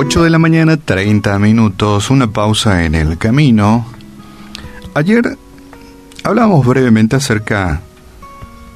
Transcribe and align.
8 0.00 0.22
de 0.22 0.30
la 0.30 0.38
mañana, 0.38 0.76
30 0.76 1.40
minutos, 1.40 2.08
una 2.10 2.30
pausa 2.30 2.84
en 2.84 2.94
el 2.94 3.18
camino. 3.18 3.84
Ayer 4.94 5.36
hablamos 6.22 6.64
brevemente 6.64 7.16
acerca 7.16 7.80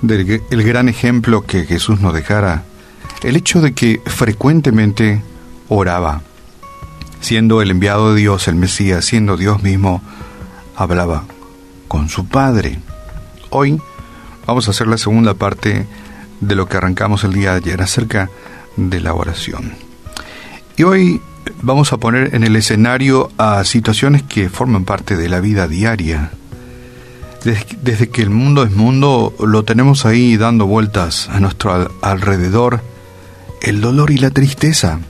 del 0.00 0.42
el 0.50 0.62
gran 0.64 0.88
ejemplo 0.88 1.42
que 1.42 1.64
Jesús 1.64 2.00
nos 2.00 2.12
dejara, 2.12 2.64
el 3.22 3.36
hecho 3.36 3.60
de 3.60 3.72
que 3.72 4.02
frecuentemente 4.04 5.22
oraba, 5.68 6.22
siendo 7.20 7.62
el 7.62 7.70
enviado 7.70 8.14
de 8.14 8.20
Dios, 8.20 8.48
el 8.48 8.56
Mesías, 8.56 9.04
siendo 9.04 9.36
Dios 9.36 9.62
mismo, 9.62 10.02
hablaba 10.74 11.22
con 11.86 12.08
su 12.08 12.26
Padre. 12.26 12.80
Hoy 13.50 13.80
vamos 14.44 14.66
a 14.66 14.72
hacer 14.72 14.88
la 14.88 14.98
segunda 14.98 15.34
parte 15.34 15.86
de 16.40 16.56
lo 16.56 16.68
que 16.68 16.78
arrancamos 16.78 17.22
el 17.22 17.32
día 17.32 17.52
de 17.52 17.58
ayer 17.58 17.80
acerca 17.80 18.28
de 18.76 18.98
la 18.98 19.14
oración. 19.14 19.91
Y 20.76 20.84
hoy 20.84 21.20
vamos 21.60 21.92
a 21.92 21.98
poner 21.98 22.34
en 22.34 22.44
el 22.44 22.56
escenario 22.56 23.30
a 23.36 23.64
situaciones 23.64 24.22
que 24.22 24.48
forman 24.48 24.84
parte 24.84 25.16
de 25.16 25.28
la 25.28 25.40
vida 25.40 25.68
diaria. 25.68 26.30
Desde, 27.44 28.08
que 28.08 28.22
el 28.22 28.30
mundo 28.30 28.62
es 28.62 28.70
mundo, 28.70 29.34
lo 29.40 29.64
tenemos 29.64 30.06
ahí 30.06 30.36
dando 30.36 30.66
vueltas 30.66 31.28
a 31.28 31.40
nuestro 31.40 31.90
alrededor, 32.00 32.80
el 33.60 33.80
dolor 33.80 34.12
y 34.12 34.18
la 34.18 34.30
tristeza. 34.30 35.00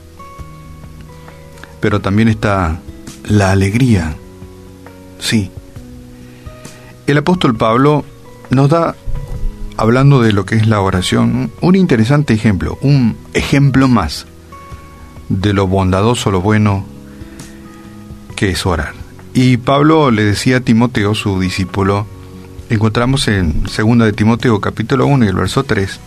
Pero 1.79 2.01
también 2.01 2.27
está 2.27 2.79
la 3.25 3.51
alegría. 3.51 4.15
Sí. 5.19 5.51
El 7.05 7.19
apóstol 7.19 7.55
Pablo 7.55 8.03
nos 8.49 8.69
da, 8.69 8.95
hablando 9.77 10.21
de 10.21 10.33
lo 10.33 10.45
que 10.45 10.55
es 10.55 10.67
la 10.67 10.81
oración, 10.81 11.51
un 11.61 11.75
interesante 11.75 12.33
ejemplo, 12.33 12.79
un 12.81 13.15
ejemplo 13.33 13.87
más 13.87 14.25
de 15.29 15.53
lo 15.53 15.67
bondadoso, 15.67 16.31
lo 16.31 16.41
bueno 16.41 16.85
que 18.35 18.49
es 18.49 18.65
orar. 18.65 18.93
Y 19.33 19.57
Pablo 19.57 20.11
le 20.11 20.23
decía 20.23 20.57
a 20.57 20.59
Timoteo, 20.61 21.15
su 21.15 21.39
discípulo, 21.39 22.05
encontramos 22.69 23.27
en 23.27 23.63
2 23.63 23.97
de 23.99 24.13
Timoteo 24.13 24.59
capítulo 24.61 25.07
1 25.07 25.25
y 25.25 25.27
el 25.27 25.35
verso 25.35 25.63
3, 25.63 25.99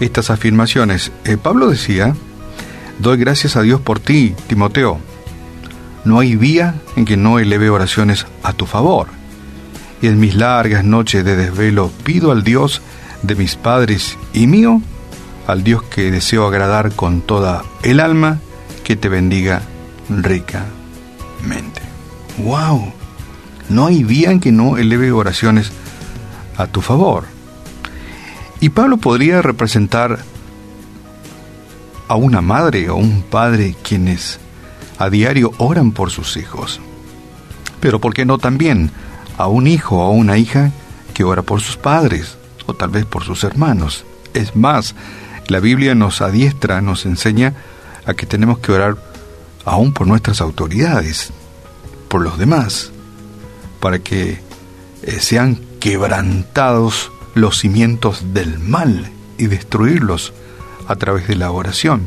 estas 0.00 0.30
afirmaciones. 0.30 1.12
Eh, 1.24 1.36
Pablo 1.36 1.68
decía, 1.68 2.14
doy 2.98 3.18
gracias 3.18 3.56
a 3.56 3.62
Dios 3.62 3.80
por 3.80 4.00
ti, 4.00 4.34
Timoteo. 4.46 4.98
No 6.04 6.20
hay 6.20 6.36
día 6.36 6.76
en 6.96 7.04
que 7.04 7.16
no 7.16 7.38
eleve 7.38 7.70
oraciones 7.70 8.26
a 8.42 8.52
tu 8.52 8.66
favor. 8.66 9.08
Y 10.00 10.06
en 10.06 10.20
mis 10.20 10.36
largas 10.36 10.84
noches 10.84 11.24
de 11.24 11.34
desvelo 11.34 11.90
pido 12.04 12.30
al 12.30 12.44
Dios 12.44 12.80
de 13.22 13.34
mis 13.34 13.56
padres 13.56 14.16
y 14.32 14.46
mío 14.46 14.80
al 15.48 15.64
Dios 15.64 15.82
que 15.82 16.10
deseo 16.10 16.46
agradar 16.46 16.94
con 16.94 17.22
toda 17.22 17.64
el 17.82 18.00
alma, 18.00 18.38
que 18.84 18.96
te 18.96 19.08
bendiga 19.08 19.62
ricamente. 20.10 21.80
¡Wow! 22.36 22.92
No 23.70 23.86
hay 23.86 24.04
día 24.04 24.30
en 24.30 24.40
que 24.40 24.52
no 24.52 24.76
eleve 24.76 25.10
oraciones 25.10 25.72
a 26.58 26.66
tu 26.66 26.82
favor. 26.82 27.24
Y 28.60 28.68
Pablo 28.68 28.98
podría 28.98 29.40
representar 29.40 30.18
a 32.08 32.14
una 32.14 32.42
madre 32.42 32.90
o 32.90 32.96
un 32.96 33.22
padre 33.22 33.74
quienes 33.82 34.40
a 34.98 35.08
diario 35.08 35.52
oran 35.56 35.92
por 35.92 36.10
sus 36.10 36.36
hijos. 36.36 36.78
Pero 37.80 38.00
¿por 38.00 38.12
qué 38.12 38.26
no 38.26 38.36
también 38.36 38.90
a 39.38 39.46
un 39.46 39.66
hijo 39.66 39.96
o 39.96 40.10
una 40.10 40.36
hija 40.36 40.72
que 41.14 41.24
ora 41.24 41.40
por 41.40 41.62
sus 41.62 41.78
padres 41.78 42.36
o 42.66 42.74
tal 42.74 42.90
vez 42.90 43.06
por 43.06 43.24
sus 43.24 43.44
hermanos? 43.44 44.04
Es 44.34 44.54
más, 44.54 44.94
la 45.48 45.60
Biblia 45.60 45.94
nos 45.94 46.20
adiestra, 46.20 46.80
nos 46.80 47.06
enseña 47.06 47.54
a 48.06 48.14
que 48.14 48.26
tenemos 48.26 48.58
que 48.58 48.72
orar 48.72 48.96
aún 49.64 49.92
por 49.92 50.06
nuestras 50.06 50.40
autoridades, 50.40 51.32
por 52.08 52.22
los 52.22 52.38
demás, 52.38 52.92
para 53.80 53.98
que 53.98 54.40
eh, 55.02 55.20
sean 55.20 55.60
quebrantados 55.80 57.10
los 57.34 57.58
cimientos 57.58 58.34
del 58.34 58.58
mal 58.58 59.10
y 59.38 59.46
destruirlos 59.46 60.32
a 60.86 60.96
través 60.96 61.28
de 61.28 61.36
la 61.36 61.50
oración. 61.50 62.06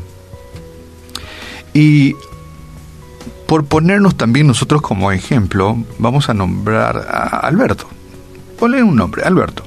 Y 1.74 2.14
por 3.46 3.64
ponernos 3.64 4.16
también 4.16 4.46
nosotros 4.46 4.82
como 4.82 5.12
ejemplo, 5.12 5.76
vamos 5.98 6.28
a 6.28 6.34
nombrar 6.34 6.96
a 6.96 7.40
Alberto. 7.40 7.86
Ponle 8.58 8.82
un 8.82 8.96
nombre, 8.96 9.24
Alberto. 9.24 9.64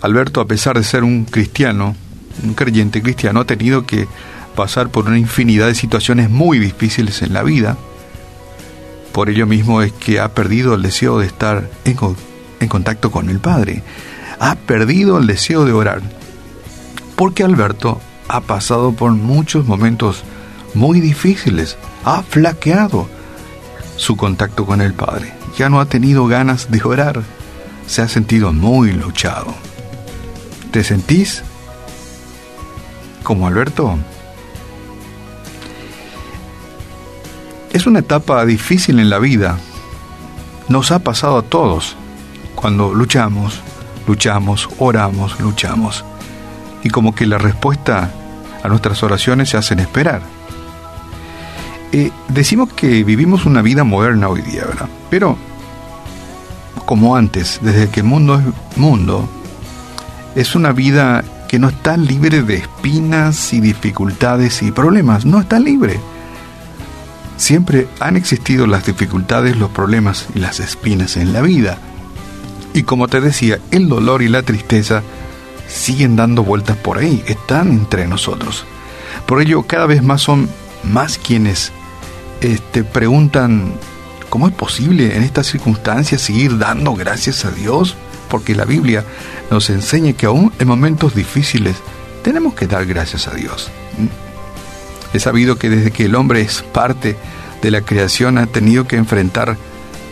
Alberto, 0.00 0.40
a 0.40 0.46
pesar 0.46 0.76
de 0.76 0.84
ser 0.84 1.04
un 1.04 1.24
cristiano, 1.24 1.96
un 2.42 2.54
creyente 2.54 3.02
cristiano 3.02 3.40
ha 3.40 3.44
tenido 3.44 3.86
que 3.86 4.06
pasar 4.54 4.88
por 4.88 5.06
una 5.06 5.18
infinidad 5.18 5.68
de 5.68 5.74
situaciones 5.74 6.30
muy 6.30 6.58
difíciles 6.58 7.22
en 7.22 7.32
la 7.32 7.42
vida. 7.42 7.76
Por 9.12 9.30
ello 9.30 9.46
mismo 9.46 9.82
es 9.82 9.92
que 9.92 10.20
ha 10.20 10.34
perdido 10.34 10.74
el 10.74 10.82
deseo 10.82 11.18
de 11.18 11.26
estar 11.26 11.70
en, 11.84 12.68
contacto 12.68 13.10
con 13.10 13.30
el 13.30 13.38
Padre. 13.38 13.82
Ha 14.40 14.56
perdido 14.56 15.18
el 15.18 15.26
deseo 15.26 15.64
de 15.64 15.72
orar. 15.72 16.02
Porque 17.16 17.44
Alberto 17.44 18.00
ha 18.28 18.40
pasado 18.40 18.92
por 18.92 19.12
muchos 19.12 19.66
momentos 19.66 20.24
muy 20.74 21.00
difíciles. 21.00 21.76
Ha 22.04 22.22
flaqueado 22.22 23.08
su 23.96 24.16
contacto 24.16 24.66
con 24.66 24.80
el 24.80 24.94
Padre. 24.94 25.32
Ya 25.56 25.68
no 25.68 25.80
ha 25.80 25.86
tenido 25.86 26.26
ganas 26.26 26.70
de 26.70 26.82
orar. 26.82 27.22
Se 27.86 28.02
ha 28.02 28.08
sentido 28.08 28.52
muy 28.52 28.92
luchado. 28.92 29.54
¿Te 30.72 30.84
sentís 30.84 31.42
como 33.28 33.46
Alberto. 33.46 33.98
Es 37.70 37.86
una 37.86 37.98
etapa 37.98 38.42
difícil 38.46 39.00
en 39.00 39.10
la 39.10 39.18
vida. 39.18 39.58
Nos 40.70 40.92
ha 40.92 41.00
pasado 41.00 41.36
a 41.36 41.42
todos 41.42 41.94
cuando 42.54 42.94
luchamos, 42.94 43.60
luchamos, 44.06 44.70
oramos, 44.78 45.38
luchamos. 45.40 46.06
Y 46.82 46.88
como 46.88 47.14
que 47.14 47.26
la 47.26 47.36
respuesta 47.36 48.10
a 48.62 48.68
nuestras 48.68 49.02
oraciones 49.02 49.50
se 49.50 49.58
hacen 49.58 49.80
esperar. 49.80 50.22
Eh, 51.92 52.10
decimos 52.28 52.72
que 52.72 53.04
vivimos 53.04 53.44
una 53.44 53.60
vida 53.60 53.84
moderna 53.84 54.30
hoy 54.30 54.40
día, 54.40 54.64
¿verdad? 54.64 54.88
Pero, 55.10 55.36
como 56.86 57.14
antes, 57.14 57.60
desde 57.60 57.90
que 57.90 58.00
el 58.00 58.06
mundo 58.06 58.36
es 58.36 58.78
mundo, 58.78 59.28
es 60.34 60.54
una 60.54 60.72
vida 60.72 61.22
que 61.48 61.58
no 61.58 61.70
está 61.70 61.96
libre 61.96 62.42
de 62.42 62.56
espinas 62.56 63.52
y 63.52 63.60
dificultades 63.60 64.62
y 64.62 64.70
problemas, 64.70 65.24
no 65.24 65.40
está 65.40 65.58
libre. 65.58 65.98
Siempre 67.38 67.88
han 68.00 68.16
existido 68.16 68.66
las 68.66 68.84
dificultades, 68.84 69.56
los 69.56 69.70
problemas 69.70 70.26
y 70.34 70.40
las 70.40 70.60
espinas 70.60 71.16
en 71.16 71.32
la 71.32 71.40
vida. 71.40 71.78
Y 72.74 72.82
como 72.82 73.08
te 73.08 73.20
decía, 73.20 73.58
el 73.70 73.88
dolor 73.88 74.22
y 74.22 74.28
la 74.28 74.42
tristeza 74.42 75.02
siguen 75.66 76.16
dando 76.16 76.44
vueltas 76.44 76.76
por 76.76 76.98
ahí, 76.98 77.22
están 77.26 77.70
entre 77.70 78.06
nosotros. 78.06 78.64
Por 79.26 79.40
ello, 79.40 79.62
cada 79.62 79.86
vez 79.86 80.02
más 80.02 80.20
son 80.20 80.48
más 80.84 81.18
quienes 81.18 81.72
este, 82.40 82.84
preguntan, 82.84 83.72
¿cómo 84.28 84.48
es 84.48 84.54
posible 84.54 85.16
en 85.16 85.22
estas 85.22 85.46
circunstancias 85.46 86.20
seguir 86.20 86.58
dando 86.58 86.94
gracias 86.94 87.44
a 87.44 87.50
Dios? 87.50 87.96
Porque 88.28 88.54
la 88.54 88.64
Biblia 88.64 89.04
nos 89.50 89.70
enseña 89.70 90.12
que 90.12 90.26
aún 90.26 90.52
en 90.58 90.68
momentos 90.68 91.14
difíciles 91.14 91.76
tenemos 92.22 92.54
que 92.54 92.66
dar 92.66 92.86
gracias 92.86 93.28
a 93.28 93.34
Dios. 93.34 93.70
He 95.12 95.20
sabido 95.20 95.56
que 95.56 95.70
desde 95.70 95.90
que 95.90 96.04
el 96.04 96.14
hombre 96.14 96.42
es 96.42 96.62
parte 96.62 97.16
de 97.62 97.70
la 97.70 97.80
creación 97.80 98.38
ha 98.38 98.46
tenido 98.46 98.86
que 98.86 98.96
enfrentar 98.96 99.56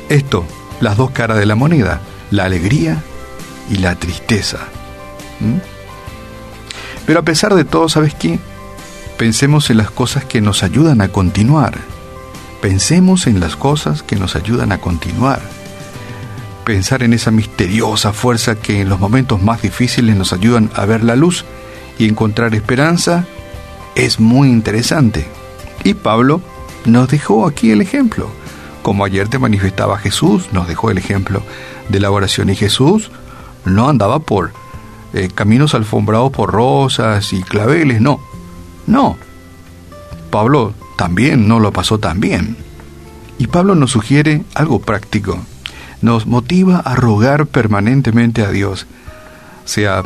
esto, 0.09 0.47
las 0.81 0.97
dos 0.97 1.10
caras 1.10 1.38
de 1.38 1.47
la 1.47 1.54
moneda, 1.54 2.00
la 2.31 2.44
alegría 2.44 3.03
y 3.71 3.77
la 3.77 3.94
tristeza. 3.97 4.59
¿Mm? 5.41 5.59
Pero 7.07 7.21
a 7.21 7.22
pesar 7.22 7.54
de 7.54 7.65
todo, 7.65 7.89
¿sabes 7.89 8.15
qué? 8.15 8.39
Pensemos 9.19 9.71
en 9.71 9.77
las 9.77 9.91
cosas 9.91 10.24
que 10.24 10.41
nos 10.41 10.62
ayudan 10.62 11.01
a 11.01 11.09
continuar. 11.09 11.74
Pensemos 12.60 13.27
en 13.27 13.39
las 13.39 13.54
cosas 13.54 14.03
que 14.03 14.16
nos 14.16 14.34
ayudan 14.34 14.72
a 14.72 14.78
continuar 14.78 15.56
pensar 16.66 17.04
en 17.04 17.13
esa 17.13 17.30
misteriosa 17.30 18.13
fuerza 18.13 18.57
que 18.57 18.80
en 18.80 18.89
los 18.89 18.98
momentos 18.98 19.41
más 19.41 19.63
difíciles 19.63 20.16
nos 20.16 20.33
ayudan 20.33 20.68
a 20.74 20.84
ver 20.84 21.04
la 21.04 21.15
luz 21.15 21.45
y 21.97 22.09
encontrar 22.09 22.57
esperanza 22.57 23.24
es 23.95 24.18
muy 24.18 24.48
interesante. 24.48 25.28
Y 25.84 25.95
Pablo 25.95 26.42
nos 26.84 27.09
dejó 27.09 27.47
aquí 27.47 27.71
el 27.71 27.83
ejemplo. 27.83 28.28
Como 28.83 29.04
ayer 29.04 29.28
te 29.28 29.39
manifestaba 29.39 29.97
Jesús, 29.98 30.48
nos 30.51 30.66
dejó 30.66 30.91
el 30.91 30.98
ejemplo 30.98 31.41
de 31.89 32.01
la 32.01 32.10
oración. 32.10 32.51
Y 32.51 32.57
Jesús 32.57 33.12
no 33.65 33.89
andaba 33.89 34.19
por 34.19 34.51
eh, 35.15 35.30
caminos 35.33 35.72
alfombrados 35.72 36.33
por 36.33 36.51
rosas 36.51 37.33
y 37.33 37.45
claveles, 37.45 38.01
no. 38.01 38.21
No. 38.89 39.16
Pablo 40.33 40.74
también 40.97 41.47
no 41.47 41.60
lo 41.60 41.72
pasó 41.72 41.98
tan 41.98 42.19
bien. 42.19 42.57
Y 43.39 43.47
Pablo 43.47 43.77
nos 43.77 43.92
sugiere 43.92 44.42
algo 44.54 44.80
práctico 44.80 45.39
nos 46.07 46.25
motiva 46.25 46.79
a 46.79 46.95
rogar 46.95 47.47
permanentemente 47.47 48.45
a 48.45 48.51
Dios, 48.53 48.87
sea 49.65 50.05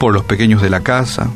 por 0.00 0.12
los 0.12 0.24
pequeños 0.24 0.62
de 0.62 0.68
la 0.68 0.80
casa, 0.80 1.30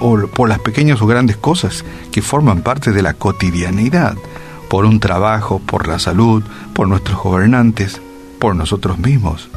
o 0.00 0.18
por 0.26 0.50
las 0.50 0.58
pequeñas 0.58 1.00
o 1.00 1.06
grandes 1.06 1.38
cosas 1.38 1.82
que 2.12 2.20
forman 2.20 2.60
parte 2.60 2.92
de 2.92 3.00
la 3.00 3.14
cotidianidad, 3.14 4.16
por 4.68 4.84
un 4.84 5.00
trabajo, 5.00 5.62
por 5.64 5.88
la 5.88 5.98
salud, 5.98 6.42
por 6.74 6.88
nuestros 6.88 7.22
gobernantes, 7.22 8.02
por 8.38 8.54
nosotros 8.54 8.98
mismos. 8.98 9.48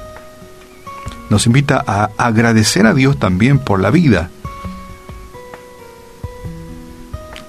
Nos 1.29 1.45
invita 1.45 1.83
a 1.85 2.11
agradecer 2.17 2.87
a 2.87 2.93
Dios 2.93 3.19
también 3.19 3.59
por 3.59 3.81
la 3.81 3.91
vida. 3.91 4.29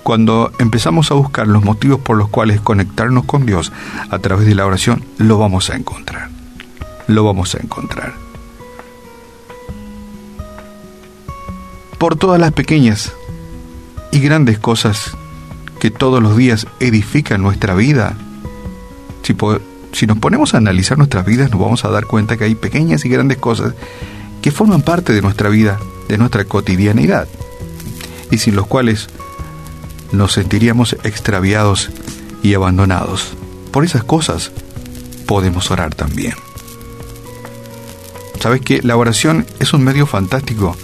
Cuando 0.05 0.53
empezamos 0.59 1.11
a 1.11 1.15
buscar 1.15 1.49
los 1.49 1.65
motivos 1.65 1.99
por 1.99 2.19
los 2.19 2.29
cuales 2.29 2.61
conectarnos 2.61 3.25
con 3.25 3.47
Dios 3.47 3.73
a 4.11 4.19
través 4.19 4.47
de 4.47 4.55
la 4.55 4.67
oración, 4.67 5.03
lo 5.17 5.39
vamos 5.39 5.71
a 5.71 5.77
encontrar. 5.77 6.29
Lo 7.07 7.25
vamos 7.25 7.55
a 7.55 7.59
encontrar. 7.63 8.13
Por 11.97 12.17
todas 12.17 12.39
las 12.39 12.53
pequeñas 12.53 13.15
y 14.13 14.21
grandes 14.21 14.59
cosas 14.59 15.17
que 15.81 15.91
todos 15.91 16.23
los 16.23 16.37
días 16.37 16.67
edifican 16.81 17.41
nuestra 17.41 17.75
vida. 17.75 18.15
Si, 19.23 20.07
nos 20.07 20.19
ponemos 20.19 20.53
a 20.53 20.59
analizar 20.59 20.99
nuestras 20.99 21.25
vidas, 21.25 21.51
nos 21.51 21.61
vamos 21.61 21.87
a 21.87 21.89
dar 21.89 22.05
cuenta 22.05 22.37
que 22.37 22.45
hay 22.45 22.55
pequeñas 22.55 23.07
y 23.07 23.09
grandes 23.09 23.39
cosas 23.39 23.73
que 24.43 24.51
forman 24.51 24.83
parte 24.83 25.15
de 25.15 25.23
nuestra 25.23 25.49
vida, 25.49 25.81
de 26.09 26.19
nuestra 26.19 26.45
cotidianidad, 26.45 27.27
y 28.31 28.37
sin 28.37 28.55
los 28.55 28.67
cuales 28.67 29.09
nos 30.15 30.33
sentiríamos 30.33 30.97
extraviados 31.05 31.91
y 32.43 32.55
abandonados. 32.55 33.35
Por 33.73 33.85
esas 33.85 34.05
cosas 34.05 34.53
podemos 35.27 35.71
orar 35.71 35.95
también. 35.95 36.35
¿Sabes 38.41 38.61
que 38.61 38.83
La 38.83 38.97
oración 38.97 39.47
es 39.59 39.73
un 39.73 39.85
medio 39.85 40.07
fantástico 40.07 40.77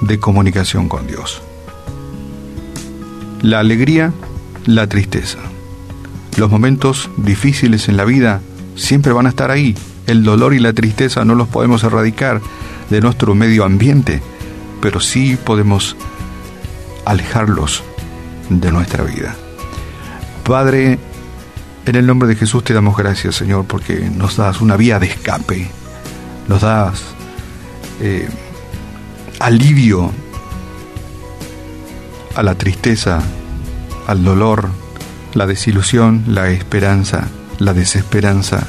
de 0.00 0.18
comunicación 0.18 0.88
con 0.88 1.06
Dios 1.06 1.42
la 3.42 3.58
alegría, 3.58 4.12
la 4.66 4.86
tristeza. 4.86 5.38
Los 6.36 6.50
momentos 6.50 7.10
difíciles 7.16 7.88
en 7.88 7.96
la 7.96 8.04
vida 8.04 8.40
siempre 8.76 9.12
van 9.12 9.26
a 9.26 9.30
estar 9.30 9.50
ahí. 9.50 9.74
El 10.06 10.24
dolor 10.24 10.54
y 10.54 10.58
la 10.58 10.72
tristeza 10.72 11.24
no 11.24 11.34
los 11.34 11.48
podemos 11.48 11.84
erradicar 11.84 12.40
de 12.90 13.00
nuestro 13.00 13.34
medio 13.34 13.64
ambiente, 13.64 14.20
pero 14.80 15.00
sí 15.00 15.38
podemos 15.42 15.96
alejarlos 17.04 17.82
de 18.48 18.72
nuestra 18.72 19.04
vida. 19.04 19.34
Padre, 20.44 20.98
en 21.86 21.96
el 21.96 22.06
nombre 22.06 22.28
de 22.28 22.36
Jesús 22.36 22.64
te 22.64 22.74
damos 22.74 22.96
gracias, 22.96 23.36
Señor, 23.36 23.64
porque 23.66 24.10
nos 24.14 24.36
das 24.36 24.60
una 24.60 24.76
vía 24.76 24.98
de 24.98 25.06
escape, 25.06 25.70
nos 26.48 26.62
das 26.62 27.02
eh, 28.00 28.28
alivio 29.38 30.10
a 32.34 32.42
la 32.42 32.54
tristeza, 32.54 33.20
al 34.06 34.24
dolor, 34.24 34.68
la 35.34 35.46
desilusión, 35.46 36.24
la 36.26 36.50
esperanza, 36.50 37.28
la 37.58 37.74
desesperanza 37.74 38.66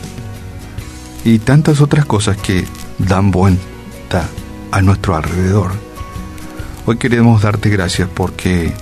y 1.24 1.40
tantas 1.40 1.82
otras 1.82 2.06
cosas 2.06 2.38
que 2.38 2.66
dan 2.98 3.32
vuelta 3.32 4.28
a 4.72 4.82
nuestro 4.82 5.16
alrededor. 5.16 5.91
Hoy 6.92 6.98
queremos 6.98 7.42
darte 7.42 7.70
gracias 7.70 8.10
porque 8.14 8.74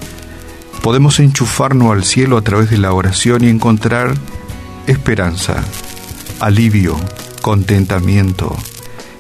podemos 0.82 1.20
enchufarnos 1.20 1.92
al 1.92 2.04
cielo 2.04 2.38
a 2.38 2.42
través 2.42 2.72
de 2.72 2.80
la 2.80 2.92
oración 2.92 3.44
y 3.44 3.50
encontrar 3.50 4.16
esperanza, 4.88 5.64
alivio, 6.40 6.96
contentamiento 7.44 8.58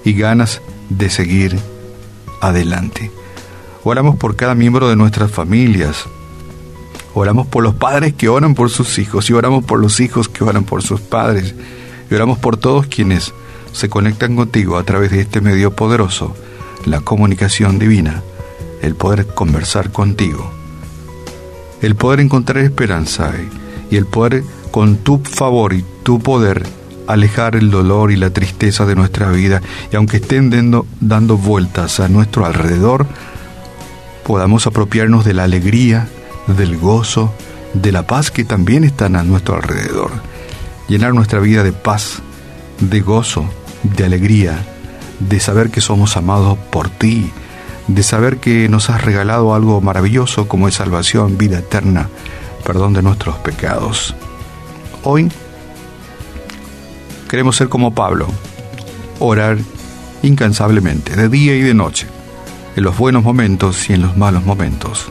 y 0.03 0.13
ganas 0.13 0.63
de 0.89 1.11
seguir 1.11 1.59
adelante. 2.41 3.11
Oramos 3.83 4.15
por 4.15 4.35
cada 4.35 4.55
miembro 4.55 4.89
de 4.89 4.95
nuestras 4.95 5.29
familias. 5.29 6.05
Oramos 7.13 7.45
por 7.45 7.61
los 7.61 7.75
padres 7.75 8.15
que 8.15 8.27
oran 8.27 8.55
por 8.55 8.71
sus 8.71 8.97
hijos 8.97 9.29
y 9.29 9.33
oramos 9.33 9.65
por 9.65 9.79
los 9.79 9.99
hijos 9.99 10.29
que 10.29 10.43
oran 10.43 10.63
por 10.63 10.81
sus 10.81 10.99
padres. 10.99 11.53
Y 12.09 12.15
oramos 12.15 12.39
por 12.39 12.57
todos 12.57 12.87
quienes 12.87 13.35
se 13.71 13.87
conectan 13.87 14.35
contigo 14.35 14.77
a 14.77 14.83
través 14.83 15.11
de 15.11 15.21
este 15.21 15.41
medio 15.41 15.75
poderoso, 15.75 16.35
la 16.85 17.01
comunicación 17.01 17.77
divina, 17.77 18.23
el 18.81 18.95
poder 18.95 19.27
conversar 19.27 19.91
contigo, 19.91 20.51
el 21.81 21.95
poder 21.95 22.19
encontrar 22.19 22.63
esperanza 22.63 23.33
y 23.89 23.95
el 23.95 24.05
poder 24.05 24.43
con 24.71 24.97
tu 24.97 25.19
favor 25.19 25.73
y 25.73 25.83
tu 26.03 26.19
poder 26.19 26.65
alejar 27.07 27.55
el 27.55 27.71
dolor 27.71 28.11
y 28.11 28.17
la 28.17 28.29
tristeza 28.29 28.85
de 28.85 28.95
nuestra 28.95 29.31
vida 29.31 29.61
y 29.91 29.95
aunque 29.95 30.17
estén 30.17 30.51
dando, 30.99 31.37
vueltas 31.37 31.99
a 31.99 32.07
nuestro 32.07 32.45
alrededor, 32.45 33.07
podamos 34.23 34.67
apropiarnos 34.67 35.25
de 35.25 35.33
la 35.33 35.43
alegría, 35.43 36.07
del 36.45 36.77
gozo, 36.77 37.33
de 37.73 37.91
la 37.91 38.05
paz 38.05 38.29
que 38.29 38.43
también 38.43 38.83
están 38.83 39.15
a 39.15 39.23
nuestro 39.23 39.55
alrededor. 39.55 40.11
Llenar 40.87 41.15
nuestra 41.15 41.39
vida 41.39 41.63
de 41.63 41.71
paz, 41.71 42.19
de 42.79 43.01
gozo, 43.01 43.45
de 43.81 44.05
alegría, 44.05 44.59
de 45.19 45.39
saber 45.39 45.71
que 45.71 45.81
somos 45.81 46.15
amados 46.15 46.59
por 46.71 46.89
ti, 46.89 47.31
de 47.95 48.03
saber 48.03 48.37
que 48.37 48.69
nos 48.69 48.89
has 48.91 49.03
regalado 49.03 49.55
algo 49.55 49.81
maravilloso 49.81 50.47
como 50.47 50.67
es 50.67 50.75
salvación, 50.75 51.37
vida 51.37 51.59
eterna, 51.59 52.07
perdón 52.63 52.93
de 52.93 53.01
nuestros 53.01 53.35
pecados. 53.37 54.15
Hoy 55.03 55.31
queremos 57.27 57.55
ser 57.55 57.67
como 57.67 57.95
Pablo, 57.95 58.27
orar 59.17 59.57
incansablemente, 60.21 61.15
de 61.15 61.29
día 61.29 61.55
y 61.55 61.61
de 61.61 61.73
noche 61.73 62.07
en 62.75 62.83
los 62.83 62.95
buenos 62.95 63.23
momentos 63.23 63.89
y 63.89 63.93
en 63.93 64.03
los 64.03 64.15
malos 64.15 64.45
momentos, 64.45 65.07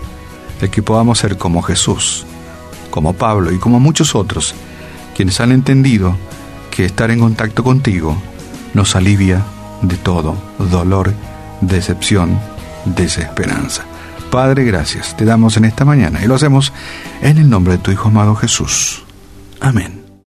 de 0.60 0.70
que 0.70 0.81
podamos 0.81 1.19
ser 1.19 1.36
como 1.36 1.62
Jesús, 1.62 2.26
como 2.90 3.12
Pablo 3.12 3.52
y 3.52 3.58
como 3.58 3.81
muchos 3.81 4.14
otros, 4.14 4.54
quienes 5.16 5.40
han 5.40 5.50
entendido 5.50 6.16
que 6.70 6.84
estar 6.84 7.10
en 7.10 7.19
contacto 7.19 7.64
contigo 7.64 8.16
nos 8.72 8.94
alivia 8.94 9.42
de 9.82 9.96
todo 9.96 10.36
dolor, 10.58 11.12
decepción, 11.60 12.38
desesperanza. 12.84 13.84
Padre, 14.30 14.64
gracias, 14.64 15.16
te 15.16 15.25
damos 15.25 15.56
en 15.56 15.64
esta 15.64 15.84
mañana 15.84 16.22
y 16.22 16.26
lo 16.26 16.34
hacemos 16.34 16.72
en 17.22 17.38
el 17.38 17.48
nombre 17.48 17.75
de 17.75 17.78
tu 17.78 17.90
Hijo 17.90 18.08
amado 18.08 18.34
Jesús. 18.34 19.04
Amén. 19.60 19.97